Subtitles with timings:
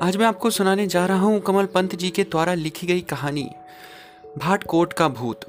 [0.00, 3.50] आज मैं आपको सुनाने जा रहा हूँ कमल पंत जी के द्वारा लिखी गई कहानी,
[4.38, 5.40] भाटकोट का भूत।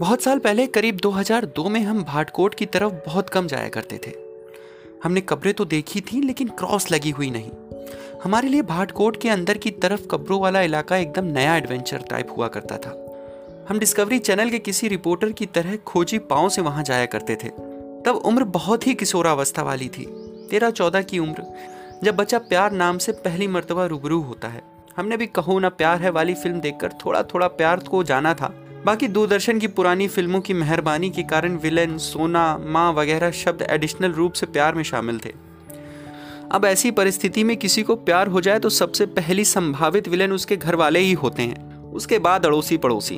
[0.00, 4.12] बहुत साल पहले, करीब 2002 में हम भाटकोट की तरफ़ बहुत कम जाया करते थे।
[5.04, 7.50] हमने कब्रें तो देखी थी, लेकिन क्रॉस लगी हुई नहीं।
[8.24, 12.48] हमारे लिए भाटकोट के अंदर की तरफ़ कब्रों वाला इलाका एकदम नया एडवेंचर टाइप हुआ
[12.48, 13.00] करता था।
[13.68, 17.48] हम डिस्कवरी चैनल के किसी रिपोर्टर की तरह खोजी पाँव से वहाँ जाया करते थे।
[18.06, 20.04] तब उम्र बहुत ही किशोरावस्था वाली थी।
[20.50, 24.62] तेरह चौदह की उम्र। जब बच्चा प्यार नाम से पहली मरतबा रूबरू होता है।
[24.96, 28.52] हमने भी कहो ना प्यार है वाली फ़िल्म देखकर थोड़ा थोड़ा प्यार को जाना था।
[28.84, 34.12] बाकी दूरदर्शन की पुरानी फ़िल्मों की मेहरबानी के कारण विलेन, सोना, माँ वगैरह शब्द एडिशनल
[34.12, 35.32] रूप से प्यार में शामिल थे।
[36.52, 40.56] अब ऐसी परिस्थिति में किसी को प्यार हो जाए तो सबसे पहली संभावित विलेन उसके
[40.56, 43.16] घर वाले ही होते हैं। उसके बाद अड़ोसी पड़ोसी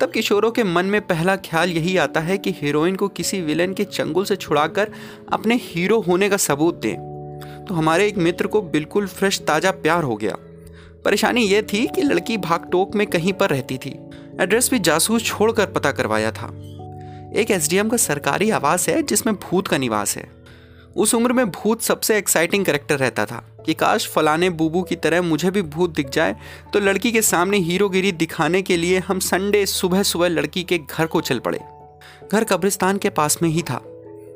[0.00, 3.74] तब किशोरों के मन में पहला ख्याल यही आता है कि हीरोइन को किसी विलेन
[3.74, 4.90] के चंगुल से छुड़ाकर
[5.32, 7.09] अपने हीरो होने का सबूत दें।
[7.70, 10.36] तो हमारे एक मित्र को बिल्कुल फ्रेश, ताज़ा प्यार हो गया।
[11.04, 13.90] परेशानी यह थी कि लड़की भागटोक में कहीं पर रहती थी।
[14.40, 16.46] एड्रेस भी जासूस छोड़कर पता करवाया था।
[17.36, 20.28] एक एसडीएम का सरकारी आवास है, जिसमें भूत का निवास है।
[20.96, 25.22] उस उम्र में भूत सबसे एक्साइटिंग करेक्टर रहता था कि काश फलाने बूबू की तरह
[25.22, 26.36] मुझे भी भूत दिख जाए
[26.72, 31.06] तो लड़की के सामने हीरोगिरी दिखाने के लिए हम संडे सुबह सुबह लड़की के घर
[31.06, 31.60] को चल पड़े।
[32.32, 33.82] घर कब्रिस्तान के पास में ही था।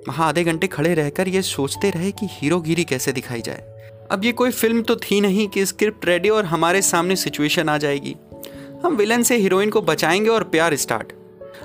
[0.09, 3.65] वहाँ आधे घंटे खड़े रहकर ये सोचते रहे कि हीरोगिरी कैसे दिखाई जाए।
[4.11, 7.79] अब ये कोई फ़िल्म तो थी नहीं कि स्क्रिप्ट रेडी और हमारे सामने सिचुएशन आ
[7.79, 8.17] जाएगी।
[8.85, 11.13] हम विलन से हीरोइन को बचाएँगे और प्यार स्टार्ट।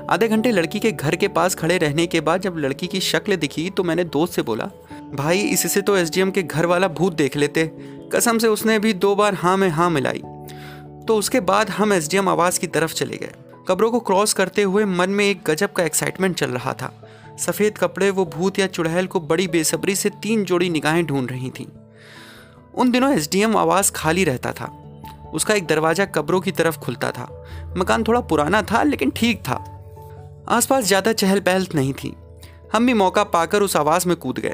[0.09, 3.35] आधे घंटे लड़की के घर के पास खड़े रहने के बाद जब लड़की की शक्ल
[3.35, 4.69] दिखी तो मैंने दोस्त से बोला,
[5.13, 7.71] भाई, इससे तो एसडीएम के घर वाला भूत देख लेते।
[8.13, 10.21] कसम से उसने भी दो बार हाँ में हाँ मिलाई।
[11.07, 13.31] तो उसके बाद हम एसडीएम आवास की तरफ़ चले गए।
[13.67, 16.93] कब्रों को क्रॉस करते हुए मन में एक गजब का एक्साइटमेंट चल रहा था।
[17.39, 21.49] सफ़ेद कपड़े, वो भूत या चुड़ैल को बड़ी बेसब्री से तीन जोड़ी निगाहें ढूंढ रही
[21.49, 21.65] थीं।
[22.75, 24.66] उन दिनों एसडीएम आवास खाली रहता था।
[25.33, 27.28] उसका एक दरवाज़ा कब्रों की तरफ़ खुलता था।
[27.78, 29.63] मकान थोड़ा पुराना था, लेकिन ठीक था।
[30.49, 32.13] आसपास ज़्यादा चहल पहल नहीं थी।
[32.73, 34.53] हम भी मौका पाकर उस आवाज़ में कूद गए।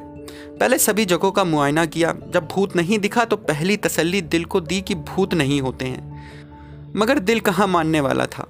[0.60, 4.62] पहले सभी जगहों का मुआयना किया। जब भूत नहीं दिखा तो पहली तसल्ली दिल को
[4.62, 8.48] दी कि भूत नहीं होते हैं। मगर दिल कहाँ मानने वाला था?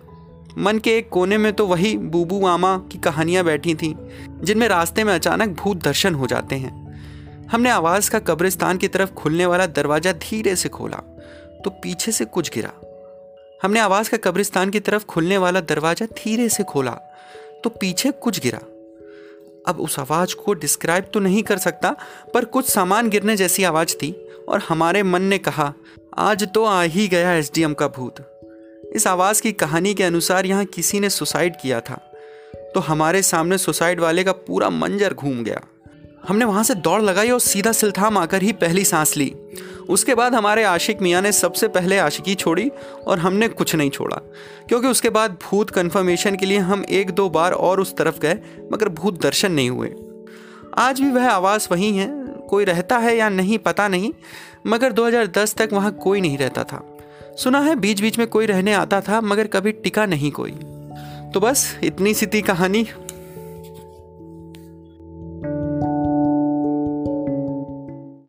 [0.57, 3.93] मन के एक कोने में तो वही बूबू मामा की कहानियाँ बैठी थीं,
[4.41, 6.73] जिनमें रास्ते में अचानक भूत दर्शन हो जाते हैं।
[7.51, 10.97] हमने आवाज़ का कब्रिस्तान की तरफ़ खुलने वाला दरवाज़ा धीरे से खोला
[11.63, 12.71] तो पीछे से कुछ गिरा।
[13.61, 16.91] हमने आवाज़ का कब्रिस्तान की तरफ़ खुलने वाला दरवाज़ा धीरे से खोला
[17.63, 18.59] तो पीछे कुछ गिरा।
[19.67, 21.95] अब उस आवाज़ को डिस्क्राइब तो नहीं कर सकता,
[22.33, 24.11] पर कुछ सामान गिरने जैसी आवाज़ थी,
[24.49, 25.73] और हमारे मन ने कहा,
[26.17, 28.34] आज तो आ ही गया एसडीएम का भूत।
[28.93, 32.11] इस आवाज़ की कहानी के अनुसार यहाँ किसी ने सुसाइड किया था।
[32.73, 35.61] तो हमारे सामने सुसाइड वाले का पूरा मंजर घूम गया।
[36.27, 39.35] हमने वहाँ से दौड़ लगाई और सीधा सिलथाम आकर ही पहली सांस ली।
[39.89, 42.71] उसके बाद हमारे आशिक मियाँ ने सबसे पहले आशिकी छोड़ी
[43.07, 44.17] और हमने कुछ नहीं छोड़ा।
[44.67, 48.39] क्योंकि उसके बाद भूत कन्फर्मेशन के लिए हम एक दो बार और उस तरफ़ गए,
[48.73, 49.93] मगर भूत दर्शन नहीं हुए।
[50.77, 54.13] आज भी वह आवाज़ वहीं है, कोई रहता है या नहीं पता नहीं,
[54.67, 56.94] मगर 2010 तक वहाँ कोई नहीं रहता था।
[57.37, 60.51] सुना है बीच बीच में कोई रहने आता था, मगर कभी टिका नहीं कोई।
[61.33, 62.87] तो बस इतनी सी थी कहानी।